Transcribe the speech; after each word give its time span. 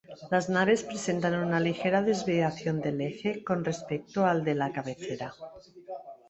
Las 0.31 0.49
naves 0.49 0.81
presentan 0.83 1.35
una 1.35 1.59
ligera 1.59 2.01
desviación 2.01 2.81
del 2.81 3.01
eje 3.01 3.43
con 3.43 3.63
respecto 3.63 4.25
al 4.25 4.43
de 4.43 4.55
la 4.55 4.71
cabecera. 4.71 5.31